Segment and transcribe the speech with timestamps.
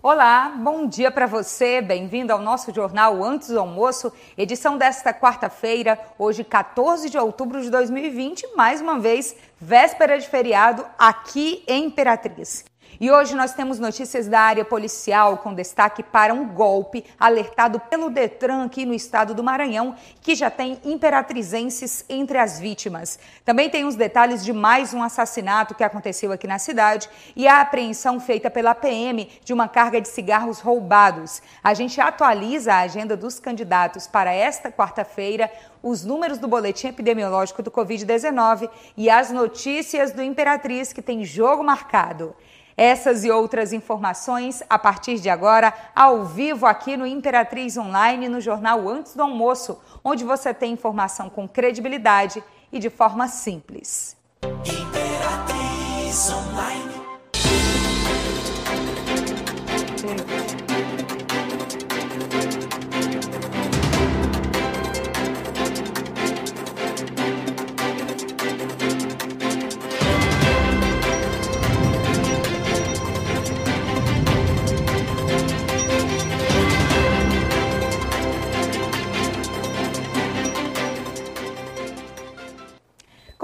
[0.00, 1.82] Olá, bom dia para você.
[1.82, 7.68] Bem-vindo ao nosso jornal Antes do Almoço, edição desta quarta-feira, hoje 14 de outubro de
[7.68, 12.64] 2020, mais uma vez, véspera de feriado aqui em Imperatriz.
[13.00, 18.10] E hoje nós temos notícias da área policial com destaque para um golpe alertado pelo
[18.10, 23.16] Detran aqui no estado do Maranhão, que já tem imperatrizenses entre as vítimas.
[23.44, 27.60] Também tem os detalhes de mais um assassinato que aconteceu aqui na cidade e a
[27.60, 31.40] apreensão feita pela PM de uma carga de cigarros roubados.
[31.62, 35.48] A gente atualiza a agenda dos candidatos para esta quarta-feira,
[35.80, 41.62] os números do boletim epidemiológico do Covid-19 e as notícias do Imperatriz que tem jogo
[41.62, 42.34] marcado.
[42.78, 48.40] Essas e outras informações a partir de agora, ao vivo aqui no Imperatriz Online, no
[48.40, 52.40] jornal Antes do Almoço, onde você tem informação com credibilidade
[52.72, 54.16] e de forma simples.
[54.64, 56.78] Imperatriz Online.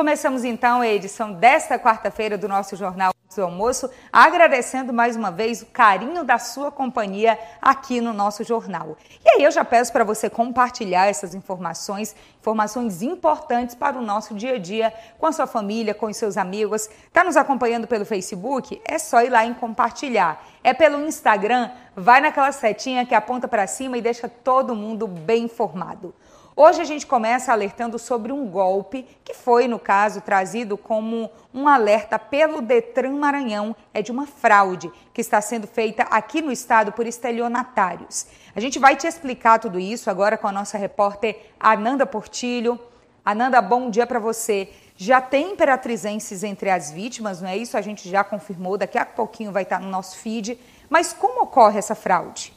[0.04, 5.62] Começamos então a edição desta quarta-feira do nosso Jornal do Almoço, agradecendo mais uma vez
[5.62, 8.98] o carinho da sua companhia aqui no nosso jornal.
[9.24, 14.34] E aí eu já peço para você compartilhar essas informações, informações importantes para o nosso
[14.34, 16.86] dia a dia, com a sua família, com os seus amigos.
[17.06, 18.80] Está nos acompanhando pelo Facebook?
[18.84, 20.46] É só ir lá em compartilhar.
[20.62, 21.70] É pelo Instagram?
[21.96, 26.14] Vai naquela setinha que aponta para cima e deixa todo mundo bem informado.
[26.56, 31.66] Hoje a gente começa alertando sobre um golpe que foi, no caso, trazido como um
[31.66, 33.74] alerta pelo Detran Maranhão.
[33.92, 38.26] É de uma fraude que está sendo feita aqui no estado por estelionatários.
[38.54, 42.78] A gente vai te explicar tudo isso agora com a nossa repórter Ananda Portilho.
[43.24, 44.68] Ananda, bom dia para você.
[44.96, 47.76] Já tem imperatrizenses entre as vítimas, não é isso?
[47.76, 50.56] A gente já confirmou, daqui a pouquinho vai estar no nosso feed.
[50.88, 52.54] Mas como ocorre essa fraude?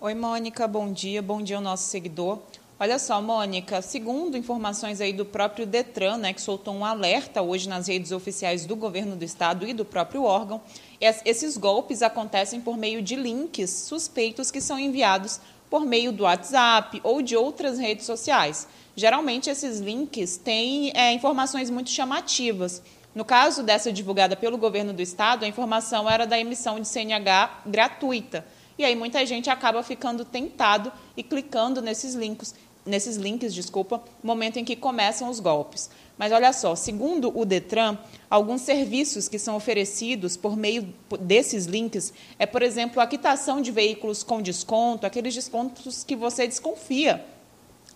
[0.00, 1.22] Oi, Mônica, bom dia.
[1.22, 2.40] Bom dia ao nosso seguidor.
[2.80, 7.68] Olha só, Mônica, segundo informações aí do próprio Detran, né, que soltou um alerta hoje
[7.68, 10.62] nas redes oficiais do governo do estado e do próprio órgão,
[11.00, 17.00] esses golpes acontecem por meio de links suspeitos que são enviados por meio do WhatsApp
[17.02, 18.68] ou de outras redes sociais.
[18.94, 22.80] Geralmente, esses links têm é, informações muito chamativas.
[23.12, 27.62] No caso dessa divulgada pelo governo do estado, a informação era da emissão de CNH
[27.66, 28.46] gratuita.
[28.78, 34.58] E aí muita gente acaba ficando tentado e clicando nesses links nesses links, desculpa, momento
[34.58, 35.90] em que começam os golpes.
[36.16, 37.96] Mas olha só, segundo o Detran,
[38.28, 43.70] alguns serviços que são oferecidos por meio desses links é, por exemplo, a quitação de
[43.70, 47.24] veículos com desconto, aqueles descontos que você desconfia,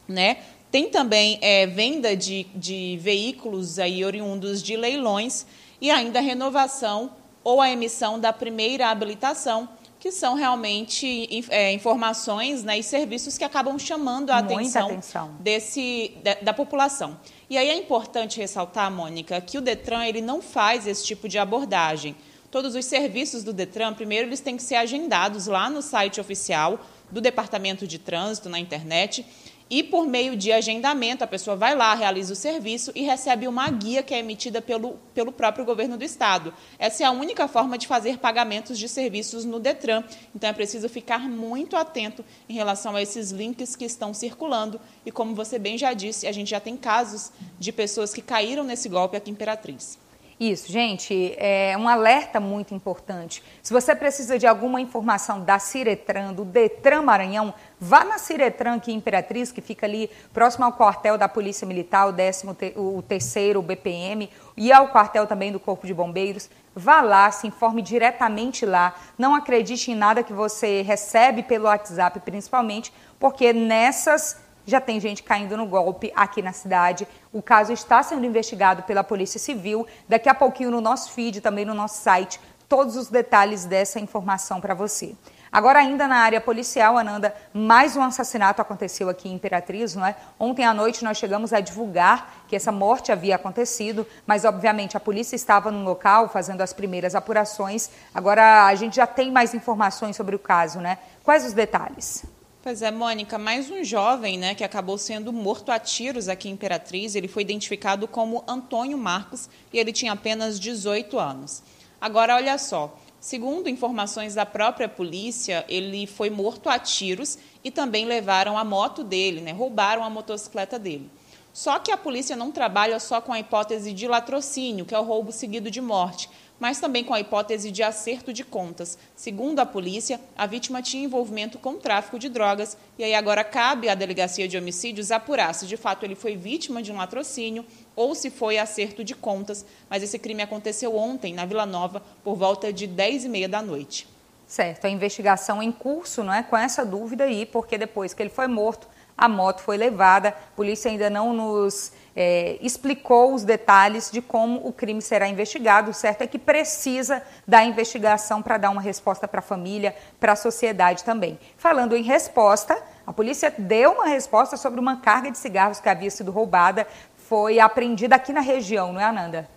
[0.06, 0.38] né?
[0.70, 5.44] Tem também é, venda de, de veículos aí oriundos de leilões
[5.80, 7.10] e ainda renovação
[7.44, 9.68] ou a emissão da primeira habilitação
[10.02, 16.16] que são realmente é, informações né, e serviços que acabam chamando a atenção, atenção, Desse,
[16.24, 17.20] da, da, população.
[17.48, 21.38] E aí é importante ressaltar, Mônica, que o Detran ele não faz esse tipo de
[21.38, 22.16] abordagem.
[22.50, 26.80] Todos os serviços do Detran, primeiro, eles têm que ser agendados lá no site oficial
[27.08, 29.24] do Departamento de Trânsito, na internet,
[29.72, 33.70] e por meio de agendamento, a pessoa vai lá, realiza o serviço e recebe uma
[33.70, 36.52] guia que é emitida pelo, pelo próprio governo do estado.
[36.78, 40.04] Essa é a única forma de fazer pagamentos de serviços no Detran.
[40.36, 44.78] Então é preciso ficar muito atento em relação a esses links que estão circulando.
[45.06, 48.64] E como você bem já disse, a gente já tem casos de pessoas que caíram
[48.64, 49.98] nesse golpe aqui em Imperatriz.
[50.42, 53.40] Isso, gente, é um alerta muito importante.
[53.62, 58.90] Se você precisa de alguma informação da Ciretran, do Detran Maranhão, vá na Ciretran aqui
[58.90, 63.62] em Imperatriz, que fica ali próximo ao quartel da Polícia Militar, o, décimo, o terceiro
[63.62, 66.50] BPM, e ao quartel também do Corpo de Bombeiros.
[66.74, 68.96] Vá lá, se informe diretamente lá.
[69.16, 75.22] Não acredite em nada que você recebe pelo WhatsApp, principalmente, porque nessas já tem gente
[75.22, 77.06] caindo no golpe aqui na cidade.
[77.32, 79.86] O caso está sendo investigado pela Polícia Civil.
[80.08, 84.60] Daqui a pouquinho no nosso feed, também no nosso site, todos os detalhes dessa informação
[84.60, 85.14] para você.
[85.52, 90.16] Agora, ainda na área policial, Ananda, mais um assassinato aconteceu aqui em Imperatriz, não é?
[90.40, 95.00] Ontem à noite nós chegamos a divulgar que essa morte havia acontecido, mas obviamente a
[95.00, 97.90] polícia estava no local fazendo as primeiras apurações.
[98.14, 100.96] Agora a gente já tem mais informações sobre o caso, né?
[101.22, 102.24] Quais os detalhes?
[102.62, 106.52] Pois é, Mônica, mais um jovem né, que acabou sendo morto a tiros aqui em
[106.52, 107.16] Imperatriz.
[107.16, 111.60] Ele foi identificado como Antônio Marcos e ele tinha apenas 18 anos.
[112.00, 118.04] Agora, olha só, Segundo informações da própria polícia, ele foi morto a tiros e também
[118.04, 119.52] levaram a moto dele, né?
[119.52, 121.08] roubaram a motocicleta dele.
[121.52, 125.04] Só que a polícia não trabalha só com a hipótese de latrocínio, que é o
[125.04, 126.28] roubo seguido de morte,
[126.62, 128.96] mas também com a hipótese de acerto de contas.
[129.16, 133.88] Segundo a polícia, a vítima tinha envolvimento com tráfico de drogas e aí agora cabe
[133.88, 137.64] à delegacia de homicídios apurar se de fato ele foi vítima de um latrocínio
[137.96, 139.66] ou se foi acerto de contas.
[139.90, 143.60] Mas esse crime aconteceu ontem na Vila Nova por volta de 10 e meia da
[143.60, 144.06] noite.
[144.46, 146.44] Certo, a investigação em curso, não é?
[146.44, 148.86] Com essa dúvida aí, porque depois que ele foi morto,
[149.16, 150.30] a moto foi levada.
[150.30, 155.90] A polícia ainda não nos é, explicou os detalhes de como o crime será investigado.
[155.90, 160.32] O certo é que precisa da investigação para dar uma resposta para a família, para
[160.32, 161.38] a sociedade também.
[161.56, 166.10] Falando em resposta, a polícia deu uma resposta sobre uma carga de cigarros que havia
[166.10, 166.86] sido roubada.
[167.16, 169.48] Foi apreendida aqui na região, não é, Ananda?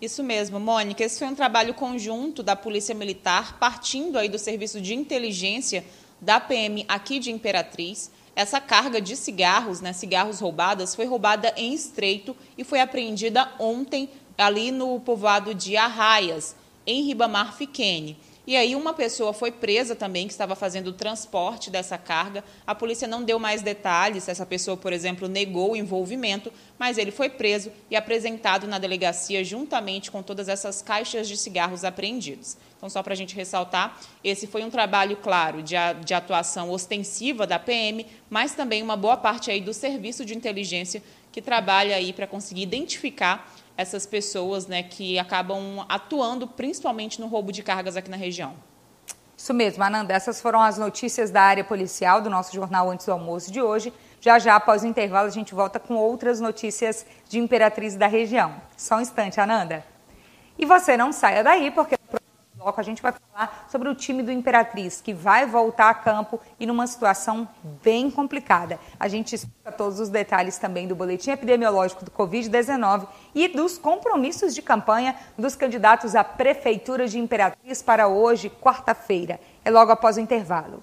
[0.00, 1.02] Isso mesmo, Mônica.
[1.02, 5.82] Esse foi um trabalho conjunto da Polícia Militar, partindo aí do Serviço de Inteligência
[6.20, 8.10] da PM aqui de Imperatriz.
[8.36, 14.10] Essa carga de cigarros, né, cigarros roubadas, foi roubada em Estreito e foi apreendida ontem
[14.36, 16.54] ali no povoado de Arraias,
[16.86, 18.18] em Ribamar Fiquene.
[18.46, 22.44] E aí uma pessoa foi presa também que estava fazendo o transporte dessa carga.
[22.64, 27.10] A polícia não deu mais detalhes, essa pessoa, por exemplo, negou o envolvimento, mas ele
[27.10, 32.56] foi preso e apresentado na delegacia juntamente com todas essas caixas de cigarros apreendidos.
[32.76, 37.46] Então, só para a gente ressaltar, esse foi um trabalho, claro, de, de atuação ostensiva
[37.48, 41.02] da PM, mas também uma boa parte aí do serviço de inteligência
[41.32, 47.52] que trabalha aí para conseguir identificar essas pessoas né, que acabam atuando principalmente no roubo
[47.52, 48.54] de cargas aqui na região.
[49.36, 50.14] Isso mesmo, Ananda.
[50.14, 53.92] Essas foram as notícias da área policial do nosso jornal Antes do Almoço de hoje.
[54.18, 58.54] Já já, após o intervalo, a gente volta com outras notícias de Imperatriz da região.
[58.76, 59.84] Só um instante, Ananda.
[60.58, 61.95] E você não saia daí, porque
[62.66, 66.40] bloco a gente vai falar sobre o time do Imperatriz, que vai voltar a campo
[66.58, 67.48] e numa situação
[67.80, 68.80] bem complicada.
[68.98, 74.52] A gente explica todos os detalhes também do boletim epidemiológico do Covid-19 e dos compromissos
[74.52, 79.38] de campanha dos candidatos à Prefeitura de Imperatriz para hoje, quarta-feira.
[79.64, 80.82] É logo após o intervalo.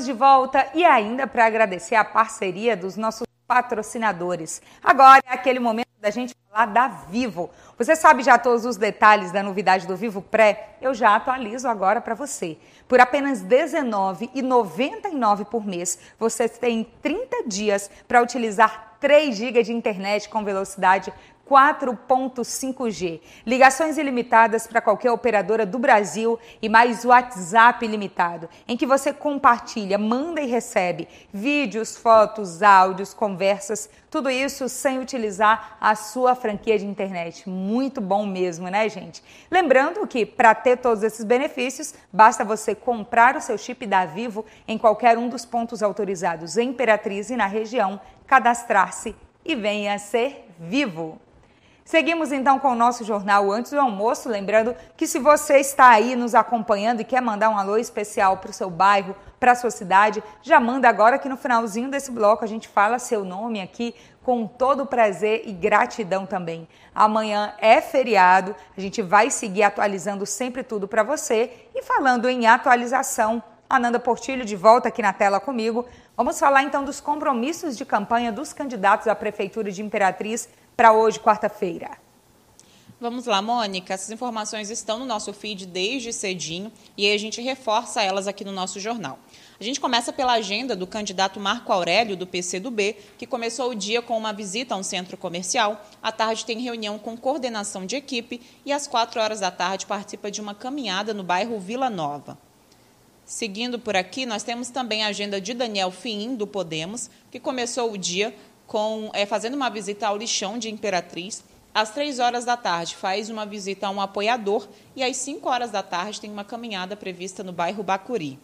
[0.00, 4.62] Estamos de volta e ainda para agradecer a parceria dos nossos patrocinadores.
[4.82, 7.50] Agora é aquele momento da gente falar da Vivo.
[7.76, 10.70] Você sabe já todos os detalhes da novidade do Vivo Pré?
[10.80, 12.56] Eu já atualizo agora para você.
[12.88, 20.30] Por apenas R$19,99 por mês, você tem 30 dias para utilizar 3 GB de internet
[20.30, 21.12] com velocidade
[21.50, 23.20] 4.5G.
[23.44, 29.98] Ligações ilimitadas para qualquer operadora do Brasil e mais WhatsApp ilimitado, em que você compartilha,
[29.98, 36.86] manda e recebe vídeos, fotos, áudios, conversas, tudo isso sem utilizar a sua franquia de
[36.86, 37.48] internet.
[37.48, 39.20] Muito bom mesmo, né, gente?
[39.50, 44.44] Lembrando que para ter todos esses benefícios, basta você comprar o seu chip da Vivo
[44.68, 50.48] em qualquer um dos pontos autorizados em Imperatriz e na região, cadastrar-se e venha ser
[50.58, 51.18] vivo.
[51.90, 56.14] Seguimos então com o nosso jornal antes do almoço, lembrando que se você está aí
[56.14, 59.72] nos acompanhando e quer mandar um alô especial para o seu bairro, para a sua
[59.72, 63.92] cidade, já manda agora que no finalzinho desse bloco a gente fala seu nome aqui,
[64.22, 66.68] com todo prazer e gratidão também.
[66.94, 71.50] Amanhã é feriado, a gente vai seguir atualizando sempre tudo para você.
[71.74, 75.84] E falando em atualização, Ananda Portilho de volta aqui na tela comigo.
[76.16, 80.48] Vamos falar então dos compromissos de campanha dos candidatos à Prefeitura de Imperatriz
[80.80, 81.90] para hoje, quarta-feira.
[82.98, 83.92] Vamos lá, Mônica.
[83.92, 88.46] Essas informações estão no nosso feed desde cedinho e aí a gente reforça elas aqui
[88.46, 89.18] no nosso jornal.
[89.60, 94.00] A gente começa pela agenda do candidato Marco Aurélio, do PCdoB, que começou o dia
[94.00, 95.84] com uma visita a um centro comercial.
[96.02, 100.30] À tarde tem reunião com coordenação de equipe e às quatro horas da tarde participa
[100.30, 102.38] de uma caminhada no bairro Vila Nova.
[103.30, 107.92] Seguindo por aqui, nós temos também a agenda de Daniel Fim, do Podemos, que começou
[107.92, 108.34] o dia
[108.70, 111.42] com é, fazendo uma visita ao lixão de Imperatriz
[111.74, 115.72] às três horas da tarde, faz uma visita a um apoiador e às cinco horas
[115.72, 118.38] da tarde tem uma caminhada prevista no bairro Bacuri.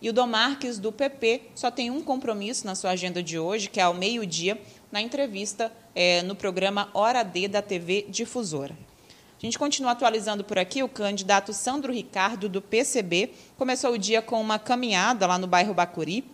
[0.00, 3.68] E o Dom Marques, do PP, só tem um compromisso na sua agenda de hoje,
[3.68, 4.60] que é ao meio-dia,
[4.92, 8.76] na entrevista é, no programa Hora D da TV Difusora.
[9.36, 10.84] A gente continua atualizando por aqui.
[10.84, 15.74] O candidato Sandro Ricardo, do PCB, começou o dia com uma caminhada lá no bairro
[15.74, 16.24] Bacuri.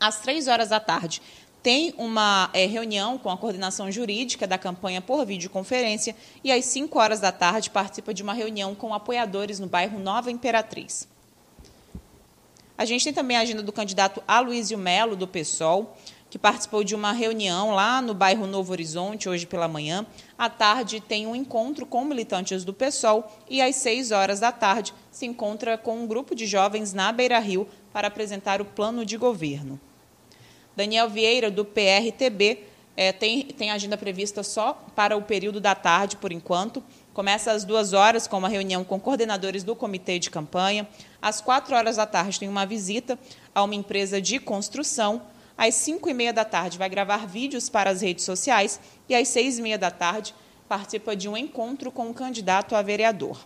[0.00, 1.22] Às três horas da tarde,
[1.64, 6.98] tem uma é, reunião com a coordenação jurídica da campanha por videoconferência e às 5
[6.98, 11.08] horas da tarde participa de uma reunião com apoiadores no bairro Nova Imperatriz.
[12.76, 15.96] A gente tem também a agenda do candidato Aloysio Melo, do PSOL,
[16.28, 20.04] que participou de uma reunião lá no bairro Novo Horizonte, hoje pela manhã.
[20.36, 24.92] À tarde tem um encontro com militantes do PSOL e às 6 horas da tarde
[25.10, 29.16] se encontra com um grupo de jovens na Beira Rio para apresentar o plano de
[29.16, 29.80] governo.
[30.76, 32.64] Daniel Vieira, do PRTB,
[32.96, 36.82] é, tem, tem agenda prevista só para o período da tarde, por enquanto.
[37.12, 40.88] Começa às duas horas com uma reunião com coordenadores do comitê de campanha.
[41.20, 43.18] Às quatro horas da tarde tem uma visita
[43.54, 45.22] a uma empresa de construção.
[45.56, 48.80] Às cinco e meia da tarde vai gravar vídeos para as redes sociais.
[49.08, 50.34] E às seis e meia da tarde
[50.68, 53.38] participa de um encontro com um candidato a vereador.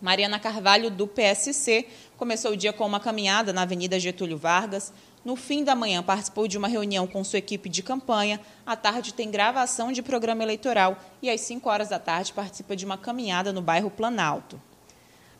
[0.00, 4.92] Mariana Carvalho, do PSC, começou o dia com uma caminhada na Avenida Getúlio Vargas.
[5.24, 8.40] No fim da manhã, participou de uma reunião com sua equipe de campanha.
[8.66, 10.96] À tarde, tem gravação de programa eleitoral.
[11.22, 14.60] E às 5 horas da tarde, participa de uma caminhada no bairro Planalto.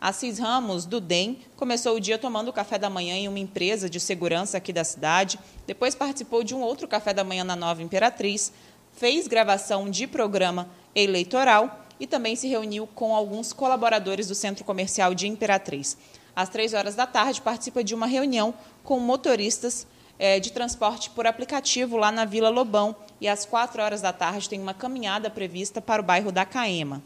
[0.00, 4.00] Assis Ramos, do DEM, começou o dia tomando café da manhã em uma empresa de
[4.00, 5.38] segurança aqui da cidade.
[5.66, 8.52] Depois participou de um outro café da manhã na Nova Imperatriz.
[8.92, 15.14] Fez gravação de programa eleitoral e também se reuniu com alguns colaboradores do Centro Comercial
[15.14, 15.96] de Imperatriz.
[16.34, 19.86] Às três horas da tarde, participa de uma reunião com motoristas
[20.18, 22.94] é, de transporte por aplicativo lá na Vila Lobão.
[23.20, 27.02] E às quatro horas da tarde tem uma caminhada prevista para o bairro da Caema.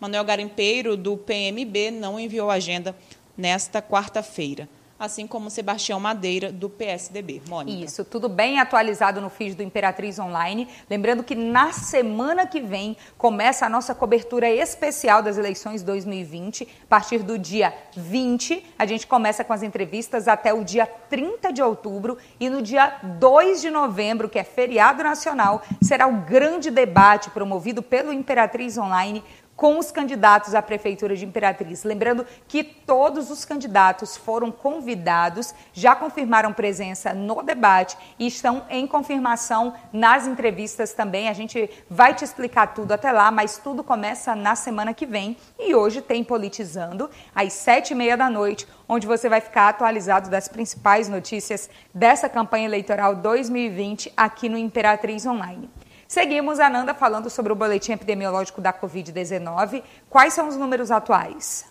[0.00, 2.94] Manuel Garimpeiro, do PMB, não enviou agenda
[3.36, 7.42] nesta quarta-feira assim como Sebastião Madeira, do PSDB.
[7.48, 7.84] Mônica.
[7.84, 10.68] Isso, tudo bem atualizado no feed do Imperatriz Online.
[10.88, 16.68] Lembrando que na semana que vem começa a nossa cobertura especial das eleições 2020.
[16.84, 21.52] A partir do dia 20, a gente começa com as entrevistas até o dia 30
[21.52, 22.16] de outubro.
[22.38, 27.82] E no dia 2 de novembro, que é feriado nacional, será o grande debate promovido
[27.82, 29.22] pelo Imperatriz Online
[29.56, 31.84] com os candidatos à Prefeitura de Imperatriz.
[31.84, 38.86] Lembrando que todos os candidatos foram convidados, já confirmaram presença no debate e estão em
[38.86, 41.28] confirmação nas entrevistas também.
[41.28, 45.36] A gente vai te explicar tudo até lá, mas tudo começa na semana que vem.
[45.58, 50.28] E hoje tem Politizando, às sete e meia da noite, onde você vai ficar atualizado
[50.28, 55.70] das principais notícias dessa campanha eleitoral 2020 aqui no Imperatriz Online.
[56.06, 59.82] Seguimos, Ananda, falando sobre o boletim epidemiológico da Covid-19.
[60.10, 61.64] Quais são os números atuais?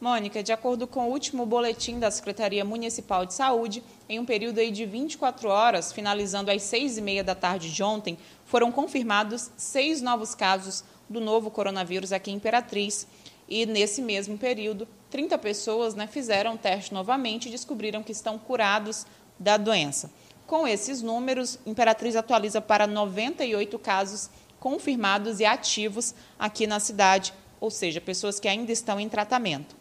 [0.00, 4.58] Mônica, de acordo com o último boletim da Secretaria Municipal de Saúde, em um período
[4.58, 9.50] aí de 24 horas, finalizando às 6 e meia da tarde de ontem, foram confirmados
[9.58, 13.06] seis novos casos do novo coronavírus aqui em Imperatriz.
[13.46, 18.38] E nesse mesmo período, 30 pessoas né, fizeram o teste novamente e descobriram que estão
[18.38, 19.04] curados
[19.38, 20.10] da doença.
[20.50, 24.28] Com esses números, Imperatriz atualiza para 98 casos
[24.58, 29.76] confirmados e ativos aqui na cidade, ou seja, pessoas que ainda estão em tratamento.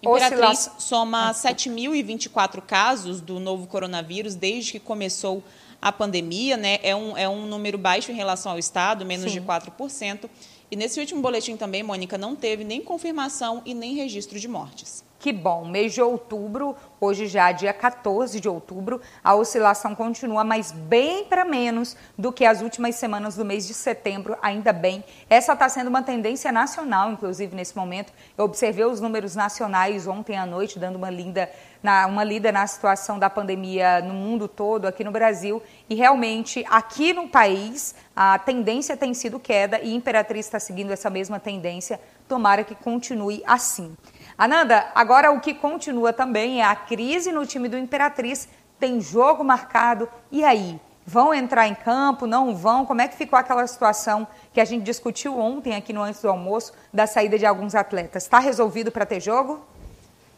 [0.00, 5.42] Imperatriz soma 7.024 casos do novo coronavírus desde que começou
[5.82, 6.78] a pandemia, né?
[6.80, 9.40] É um, é um número baixo em relação ao Estado, menos Sim.
[9.40, 10.30] de 4%.
[10.70, 15.09] E nesse último boletim também, Mônica, não teve nem confirmação e nem registro de mortes.
[15.20, 20.72] Que bom, mês de outubro, hoje já dia 14 de outubro, a oscilação continua, mas
[20.72, 25.04] bem para menos do que as últimas semanas do mês de setembro, ainda bem.
[25.28, 28.14] Essa está sendo uma tendência nacional, inclusive nesse momento.
[28.38, 31.50] Eu observei os números nacionais ontem à noite, dando uma linda
[31.82, 36.64] na, uma lida na situação da pandemia no mundo todo, aqui no Brasil, e realmente
[36.70, 42.00] aqui no país a tendência tem sido queda e Imperatriz está seguindo essa mesma tendência.
[42.26, 43.94] Tomara que continue assim.
[44.40, 48.48] Ananda, agora o que continua também é a crise no time do Imperatriz.
[48.78, 50.08] Tem jogo marcado.
[50.32, 50.80] E aí?
[51.04, 52.26] Vão entrar em campo?
[52.26, 52.86] Não vão?
[52.86, 56.30] Como é que ficou aquela situação que a gente discutiu ontem aqui no Antes do
[56.30, 58.22] Almoço da saída de alguns atletas?
[58.22, 59.60] Está resolvido para ter jogo?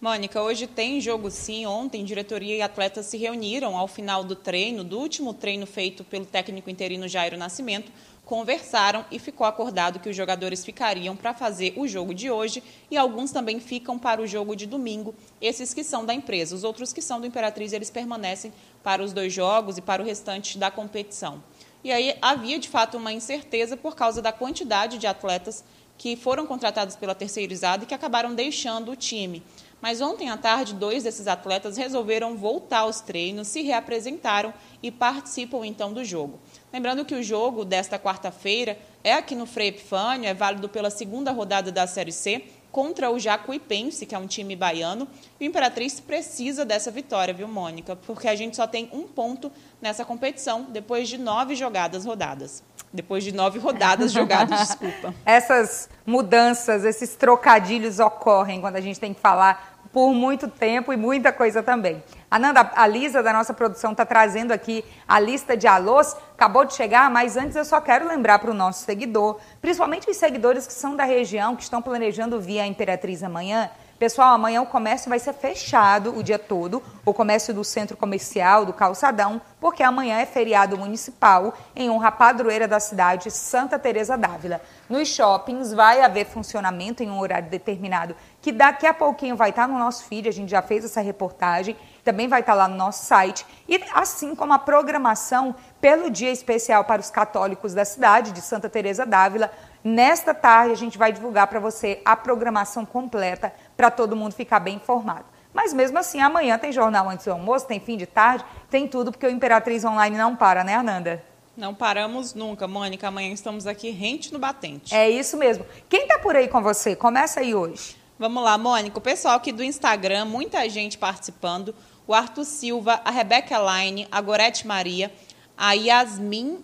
[0.00, 1.64] Mônica, hoje tem jogo sim.
[1.64, 6.26] Ontem, diretoria e atletas se reuniram ao final do treino, do último treino feito pelo
[6.26, 7.92] técnico interino Jairo Nascimento,
[8.24, 12.96] conversaram e ficou acordado que os jogadores ficariam para fazer o jogo de hoje e
[12.96, 16.54] alguns também ficam para o jogo de domingo, esses que são da empresa.
[16.54, 18.52] Os outros que são do Imperatriz, eles permanecem
[18.82, 21.42] para os dois jogos e para o restante da competição.
[21.84, 25.64] E aí havia de fato uma incerteza por causa da quantidade de atletas
[25.98, 29.42] que foram contratados pela terceirizada e que acabaram deixando o time.
[29.82, 35.66] Mas ontem à tarde, dois desses atletas resolveram voltar aos treinos, se reapresentaram e participam
[35.66, 36.38] então do jogo.
[36.72, 41.32] Lembrando que o jogo desta quarta-feira é aqui no Frei Epifânio, é válido pela segunda
[41.32, 45.06] rodada da Série C contra o Jacuipense, que é um time baiano.
[45.38, 47.94] E o Imperatriz precisa dessa vitória, viu, Mônica?
[47.94, 52.64] Porque a gente só tem um ponto nessa competição depois de nove jogadas rodadas.
[52.90, 55.14] Depois de nove rodadas jogadas, desculpa.
[55.24, 60.96] Essas mudanças, esses trocadilhos ocorrem quando a gente tem que falar por muito tempo e
[60.96, 62.02] muita coisa também.
[62.30, 66.74] Ananda, a Lisa da nossa produção está trazendo aqui a lista de alôs, acabou de
[66.74, 70.72] chegar, mas antes eu só quero lembrar para o nosso seguidor, principalmente os seguidores que
[70.72, 73.70] são da região, que estão planejando vir a Imperatriz amanhã,
[74.02, 78.66] Pessoal, amanhã o comércio vai ser fechado o dia todo, o comércio do centro comercial,
[78.66, 84.18] do calçadão, porque amanhã é feriado municipal em honra à padroeira da cidade, Santa Teresa
[84.18, 84.60] d'Ávila.
[84.88, 89.68] Nos shoppings vai haver funcionamento em um horário determinado, que daqui a pouquinho vai estar
[89.68, 93.04] no nosso feed, a gente já fez essa reportagem, também vai estar lá no nosso
[93.04, 98.40] site, e assim como a programação pelo Dia Especial para os Católicos da cidade de
[98.40, 99.48] Santa Teresa d'Ávila,
[99.84, 104.60] Nesta tarde a gente vai divulgar para você a programação completa para todo mundo ficar
[104.60, 105.24] bem informado.
[105.52, 109.10] Mas mesmo assim, amanhã tem jornal antes do almoço, tem fim de tarde, tem tudo,
[109.10, 111.20] porque o Imperatriz Online não para, né, Ananda?
[111.56, 113.08] Não paramos nunca, Mônica.
[113.08, 114.94] Amanhã estamos aqui rente no batente.
[114.94, 115.66] É isso mesmo.
[115.88, 116.94] Quem está por aí com você?
[116.94, 117.96] Começa aí hoje.
[118.20, 118.98] Vamos lá, Mônica.
[118.98, 121.74] O pessoal aqui do Instagram, muita gente participando.
[122.06, 125.12] O Arthur Silva, a Rebeca Line, a Gorete Maria,
[125.58, 126.62] a Yasmin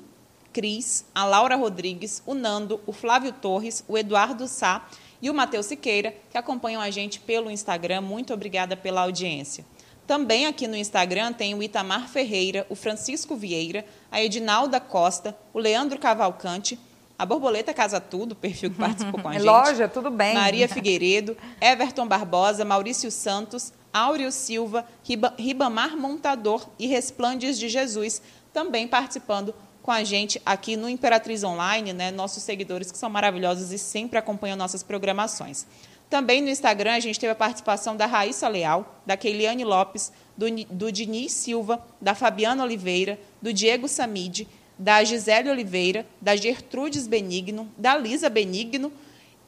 [0.53, 4.87] Cris, a Laura Rodrigues, o Nando, o Flávio Torres, o Eduardo Sá
[5.21, 8.01] e o Matheus Siqueira, que acompanham a gente pelo Instagram.
[8.01, 9.65] Muito obrigada pela audiência.
[10.07, 15.59] Também aqui no Instagram tem o Itamar Ferreira, o Francisco Vieira, a Edinalda Costa, o
[15.59, 16.79] Leandro Cavalcante,
[17.19, 19.45] a Borboleta Casa Tudo, perfil que participou com a gente.
[19.45, 20.35] Loja, tudo bem.
[20.35, 24.87] Maria Figueiredo, Everton Barbosa, Maurício Santos, Áureo Silva,
[25.37, 29.55] Ribamar Montador e Resplandes de Jesus, também participando
[29.89, 34.19] com a gente aqui no Imperatriz Online, né, nossos seguidores que são maravilhosos e sempre
[34.19, 35.67] acompanham nossas programações.
[36.11, 40.45] Também no Instagram a gente teve a participação da Raíssa Leal, da Keiliane Lopes, do,
[40.67, 44.47] do Diniz Silva, da Fabiana Oliveira, do Diego Samide,
[44.79, 48.93] da Gisele Oliveira, da Gertrudes Benigno, da Lisa Benigno,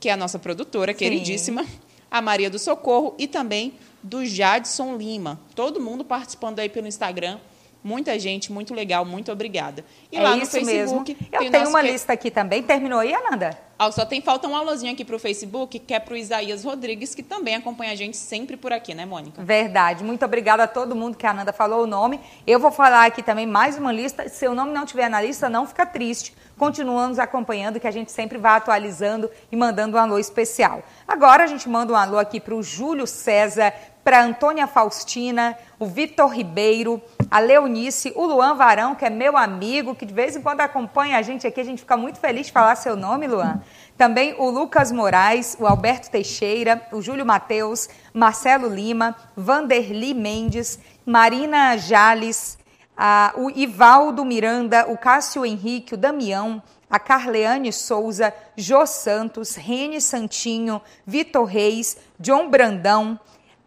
[0.01, 1.01] que é a nossa produtora, Sim.
[1.01, 1.67] queridíssima,
[2.11, 5.39] a Maria do Socorro e também do Jadson Lima.
[5.55, 7.39] Todo mundo participando aí pelo Instagram
[7.83, 9.85] Muita gente, muito legal, muito obrigada.
[10.13, 11.17] E é lá no Facebook.
[11.19, 11.29] Mesmo.
[11.33, 11.91] Eu tenho uma que...
[11.91, 12.63] lista aqui também.
[12.63, 13.59] Terminou aí, Ananda?
[13.79, 16.63] Ah, só tem falta um alôzinho aqui para o Facebook, que é para o Isaías
[16.65, 19.43] Rodrigues, que também acompanha a gente sempre por aqui, né, Mônica?
[19.43, 20.05] Verdade.
[20.05, 22.21] Muito obrigada a todo mundo que a Ananda falou o nome.
[22.47, 24.29] Eu vou falar aqui também mais uma lista.
[24.29, 26.35] Se o nome não estiver na lista, não fica triste.
[26.59, 30.83] Continua nos acompanhando, que a gente sempre vai atualizando e mandando um alô especial.
[31.09, 33.73] Agora a gente manda um alô aqui para o Júlio César,
[34.05, 39.95] para Antônia Faustina, o Vitor Ribeiro, a Leonice, o Luan Varão, que é meu amigo,
[39.95, 42.53] que de vez em quando acompanha a gente aqui, a gente fica muito feliz de
[42.53, 43.63] falar seu nome, Luan.
[43.97, 51.77] Também o Lucas Moraes, o Alberto Teixeira, o Júlio Mateus, Marcelo Lima, Vanderli Mendes, Marina
[51.77, 52.59] Jales,
[52.97, 60.01] a, o Ivaldo Miranda, o Cássio Henrique, o Damião, a Carleane Souza, Jô Santos, Rene
[60.01, 63.19] Santinho, Vitor Reis, John Brandão,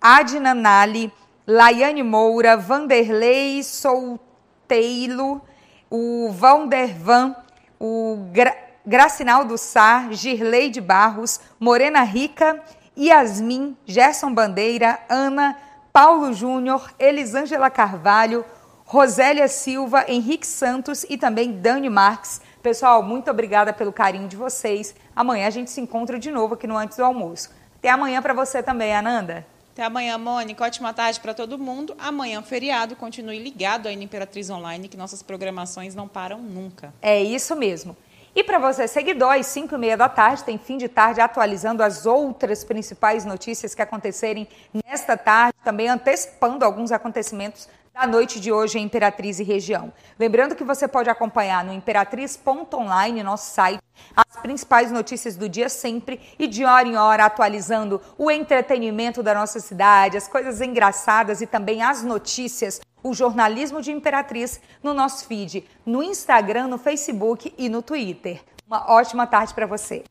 [0.02, 1.14] Adna Nali,
[1.46, 5.42] Laiane Moura, Vanderlei Solteilo,
[5.90, 7.36] o Vandervan,
[7.80, 12.62] o Gra Gracinaldo Sá, Girlei de Barros, Morena Rica
[12.98, 15.58] Yasmin, Gerson Bandeira, Ana,
[15.92, 18.46] Paulo Júnior, Elisângela Carvalho,
[18.86, 22.42] Rosélia Silva, Henrique Santos e também Dani Marques.
[22.62, 24.96] Pessoal, muito obrigada pelo carinho de vocês.
[25.16, 27.50] Amanhã a gente se encontra de novo aqui no Antes do Almoço.
[27.78, 29.46] Até amanhã para você também, Ananda.
[29.74, 30.64] Até amanhã, Mônica.
[30.64, 31.96] Ótima tarde para todo mundo.
[31.98, 32.96] Amanhã, feriado.
[32.96, 36.94] Continue ligado aí na Imperatriz Online, que nossas programações não param nunca.
[37.02, 37.98] É isso mesmo.
[38.36, 41.82] E para você, seguidor, às 5 e meia da tarde, tem fim de tarde atualizando
[41.82, 44.48] as outras principais notícias que acontecerem
[44.86, 49.94] nesta tarde, também antecipando alguns acontecimentos da noite de hoje em Imperatriz e região.
[50.18, 53.80] Lembrando que você pode acompanhar no imperatriz.online, nosso site,
[54.16, 59.36] as principais notícias do dia sempre e de hora em hora atualizando o entretenimento da
[59.36, 65.28] nossa cidade, as coisas engraçadas e também as notícias o jornalismo de Imperatriz no nosso
[65.28, 68.42] feed, no Instagram, no Facebook e no Twitter.
[68.66, 70.04] Uma ótima tarde para você.